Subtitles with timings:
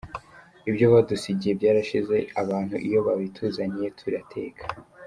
[0.69, 4.63] Ibyo badusigiye byarashize, abantu iyo babituzaniye turateka.